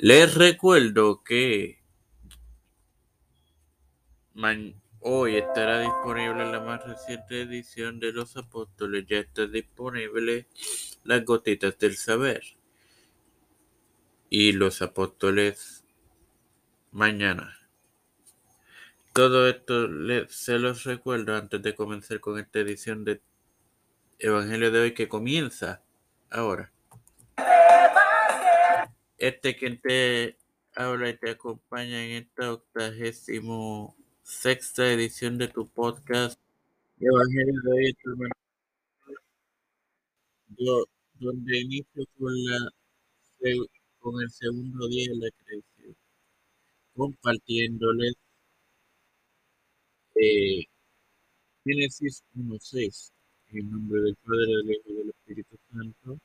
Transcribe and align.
Les 0.00 0.32
recuerdo 0.36 1.24
que 1.24 1.82
hoy 5.00 5.34
estará 5.34 5.80
disponible 5.80 6.52
la 6.52 6.60
más 6.60 6.86
reciente 6.86 7.42
edición 7.42 7.98
de 7.98 8.12
Los 8.12 8.36
Apóstoles. 8.36 9.06
Ya 9.08 9.18
está 9.18 9.46
disponible 9.46 10.46
Las 11.02 11.24
Gotitas 11.24 11.76
del 11.78 11.96
Saber. 11.96 12.44
Y 14.30 14.52
Los 14.52 14.82
Apóstoles 14.82 15.84
mañana. 16.92 17.58
Todo 19.12 19.48
esto 19.48 19.88
se 20.28 20.60
los 20.60 20.84
recuerdo 20.84 21.34
antes 21.34 21.60
de 21.60 21.74
comenzar 21.74 22.20
con 22.20 22.38
esta 22.38 22.60
edición 22.60 23.04
de 23.04 23.20
Evangelio 24.20 24.70
de 24.70 24.78
hoy 24.78 24.94
que 24.94 25.08
comienza 25.08 25.82
ahora. 26.30 26.72
Este 29.18 29.56
que 29.56 29.70
te 29.70 30.36
habla 30.76 31.10
y 31.10 31.16
te 31.18 31.30
acompaña 31.30 32.04
en 32.04 32.22
esta 32.22 32.52
octagésimo 32.52 33.96
sexta 34.22 34.92
edición 34.92 35.38
de 35.38 35.48
tu 35.48 35.68
podcast 35.68 36.40
Evangelio 37.00 37.60
de 37.64 37.72
hoy, 37.72 37.96
Yo, 40.56 40.84
donde 41.14 41.58
inicio 41.60 42.04
con, 42.16 42.32
la, 42.44 42.70
con 43.98 44.22
el 44.22 44.30
segundo 44.30 44.88
día 44.88 45.10
de 45.10 45.16
la 45.16 45.30
creación, 45.44 45.96
compartiéndoles 46.94 48.14
eh, 50.14 50.64
Génesis 51.64 52.22
1.6, 52.36 53.12
en 53.50 53.70
nombre 53.70 54.00
del 54.00 54.16
Padre, 54.16 54.46
del 54.46 54.70
Hijo 54.70 54.82
y 54.90 54.94
del 54.94 55.08
Espíritu 55.10 55.56
Santo. 55.72 56.18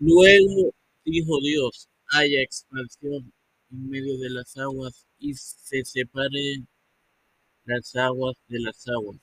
Luego 0.00 0.72
dijo 1.10 1.40
Dios, 1.40 1.88
haya 2.10 2.40
expansión 2.42 3.32
en 3.70 3.90
medio 3.90 4.18
de 4.18 4.30
las 4.30 4.56
aguas 4.56 5.06
y 5.18 5.34
se 5.34 5.84
separen 5.84 6.66
las 7.64 7.94
aguas 7.96 8.36
de 8.48 8.60
las 8.60 8.88
aguas. 8.88 9.18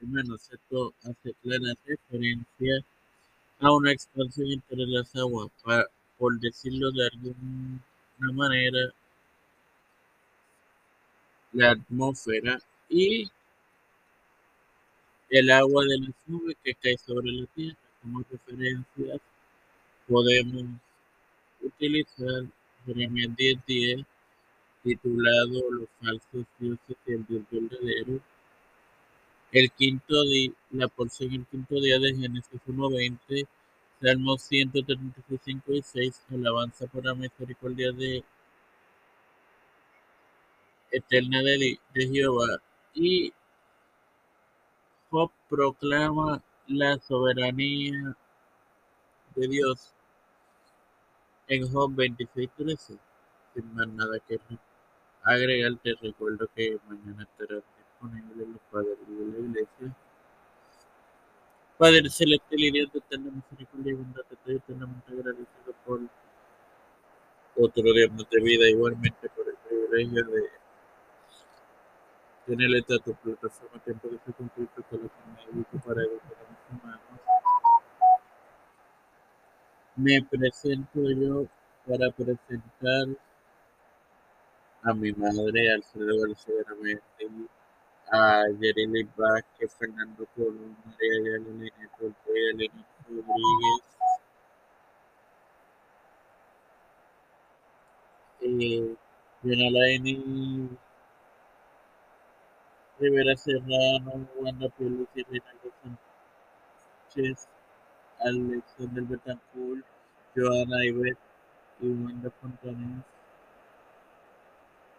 Hermanos, 0.00 0.50
esto 0.50 0.94
hace 1.04 1.34
clara 1.42 1.74
referencia 1.84 2.84
a 3.60 3.72
una 3.72 3.92
expansión 3.92 4.50
entre 4.50 4.86
las 4.86 5.14
aguas, 5.14 5.50
por 6.18 6.40
decirlo 6.40 6.90
de 6.90 7.06
alguna 7.06 8.32
manera, 8.32 8.92
la 11.52 11.70
atmósfera 11.72 12.60
y 12.88 13.30
el 15.30 15.50
agua 15.50 15.84
de 15.84 15.98
las 15.98 16.14
nubes 16.26 16.56
que 16.62 16.74
cae 16.74 16.98
sobre 16.98 17.30
la 17.32 17.46
tierra. 17.46 17.76
Como 18.02 18.24
referencias 18.28 19.20
podemos 20.08 20.64
utilizar 21.60 22.44
Jeremías 22.86 23.30
10.10 23.36 24.06
titulado 24.82 25.70
Los 25.70 25.88
falsos 26.00 26.46
dioses 26.58 26.96
y 27.06 27.12
el 27.12 27.26
Dios 27.26 27.42
verdadero. 27.50 28.20
El 29.52 29.70
quinto 29.70 30.22
día, 30.24 30.52
la 30.70 30.88
porción 30.88 31.32
el 31.32 31.46
quinto 31.46 31.74
día 31.76 31.98
de 31.98 32.14
Génesis 32.14 32.60
1.20, 32.66 33.46
Salmos 34.00 34.42
135 34.42 35.72
y 35.72 35.82
6, 35.82 36.22
alabanza 36.32 36.86
por 36.86 37.04
la 37.04 37.14
misericordia 37.14 37.92
de 37.92 38.24
eterna 40.90 41.42
de, 41.42 41.78
Jehová. 41.94 42.60
Y 42.94 43.32
Job 45.10 45.30
proclama 45.48 46.42
la 46.66 46.98
soberanía 46.98 48.16
de 49.34 49.48
Dios 49.48 49.92
en 51.48 51.70
Job 51.70 51.92
26.13. 51.92 52.98
Sin 53.54 53.74
más 53.74 53.88
nada 53.88 54.18
que 54.26 54.38
agregar, 55.22 55.72
te 55.82 55.94
recuerdo 56.00 56.48
que 56.54 56.78
mañana 56.88 57.22
estará 57.24 57.60
disponible 57.78 58.46
los 58.46 58.60
padres 58.70 58.98
de 59.06 59.26
la 59.26 59.38
iglesia. 59.38 59.96
Padre 61.78 62.08
celestial 62.08 62.60
y 62.60 62.70
Dios 62.70 62.92
de 62.92 62.98
eterna 63.00 63.30
misericordia 63.30 63.92
y 63.92 63.96
bondad, 63.96 64.22
te 64.28 64.34
estoy 64.34 64.56
eternamente 64.56 65.12
agradecido 65.12 65.74
por 65.84 66.00
otro 67.56 67.82
día 67.82 68.08
de 68.08 68.40
vida, 68.40 68.68
igualmente 68.68 69.28
por 69.30 69.48
el 69.48 69.56
privilegio 69.68 70.24
de 70.24 70.50
tener 72.46 72.74
esta 72.76 72.98
tu 72.98 73.14
plataforma 73.14 73.82
Tiempo 73.84 74.08
de 74.08 74.18
Fe 74.18 74.32
con 74.32 74.48
Cristo 74.48 74.82
con 74.88 75.02
la 75.02 75.08
que 75.08 75.52
me 75.52 75.80
para 75.80 76.02
educar 76.02 76.36
a 76.38 76.50
mis 76.50 76.82
humanos. 76.82 77.41
Me 79.96 80.22
presento 80.22 81.00
yo 81.10 81.46
para 81.86 82.10
presentar 82.10 83.06
a 84.82 84.94
mi 84.94 85.12
madre, 85.12 85.70
Alfredo 85.70 86.20
García 86.20 86.54
Mendy, 86.80 87.48
a 88.10 88.44
Yerili 88.58 89.08
Vázquez, 89.16 89.74
Fernando 89.78 90.26
Colón, 90.34 90.76
María 90.84 91.38
Yalina 91.38 91.90
Ortega, 92.00 92.50
Elena 92.50 92.86
Rodríguez, 93.08 93.82
eh, 98.40 98.96
Laini 99.44 100.68
Rivera 102.98 103.36
Serrano, 103.36 104.26
Wanda 104.40 104.66
y 104.78 105.22
Reinaldo 105.22 105.70
Sánchez, 107.08 107.48
Alexander 108.24 109.02
Betancourt, 109.02 109.84
Joana 110.34 110.84
Ibet 110.84 111.18
y 111.80 111.88
Wanda 111.88 112.30
Fontanes, 112.40 113.04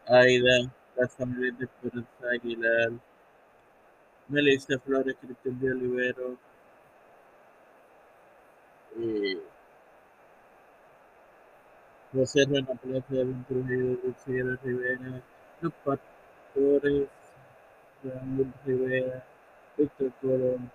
Aida, 0.08 0.72
las 0.98 1.12
familias 1.14 1.58
de 1.58 1.66
Esperanza 1.66 2.30
Aguilar, 2.34 2.92
Melissa 4.28 4.78
Flores, 4.80 5.16
Cristian 5.22 5.60
de 5.60 5.72
Olivero, 5.72 6.38
eh, 8.98 9.42
José 12.14 12.46
Reina 12.46 12.76
Plaza 12.76 13.08
Trujillo, 13.48 14.00
Lucía 14.04 14.60
Rivera, 14.64 15.22
los 15.62 15.74
pastores, 15.84 17.08
Raúl 18.04 18.54
Rivera, 18.66 19.24
Víctor 19.78 20.12
Colón, 20.22 20.72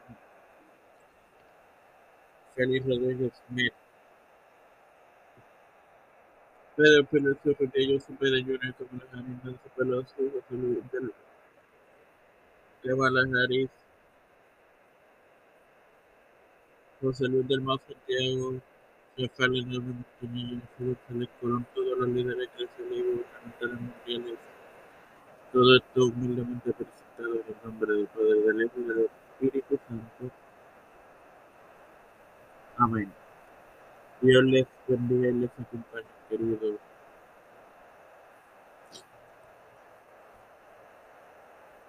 Félix 2.58 2.84
Rodríguez 2.88 3.32
Smith, 3.46 3.72
Pedro 6.74 7.04
Peloso 7.04 7.56
Rodríguez, 7.56 8.04
Pedro 8.18 8.38
Junior, 8.42 8.74
como 8.74 9.00
la 9.12 9.22
Nancy 9.22 9.68
Peloso, 9.76 10.14
del 10.18 11.14
Kamala 12.82 13.20
Harris, 13.20 13.70
José 17.00 17.28
Luis 17.28 17.46
del 17.46 17.60
Mar 17.60 17.78
Santiago, 17.86 18.60
Rafael 19.16 19.58
Hernández 19.58 19.94
Martínez, 20.20 20.62
Félix 21.06 21.32
Colón, 21.40 21.66
todos 21.76 21.96
los 21.96 22.08
líderes 22.08 22.48
que 22.56 22.66
se 22.66 22.90
le 22.90 23.02
gubernamentales 23.02 23.80
mundiales, 23.80 24.38
todo 25.52 25.76
esto 25.76 26.06
humildemente 26.06 26.72
presentado 26.72 27.34
en 27.34 27.44
el 27.46 27.56
nombre 27.62 27.92
del 27.94 28.06
Padre, 28.08 28.40
del 28.40 28.62
Hijo 28.62 28.80
y 28.80 28.82
del 28.82 29.10
Espíritu 29.40 29.78
Santo. 29.86 30.47
Amén. 32.78 33.12
Dios 34.20 34.44
les 34.44 34.66
bendiga 34.86 35.28
y 35.28 35.32
les 35.32 35.50
acompañe, 35.50 36.06
queridos. 36.28 36.78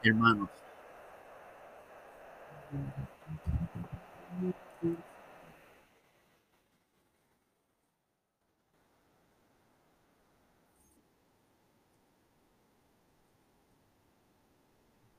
Hermanos. 0.04 0.50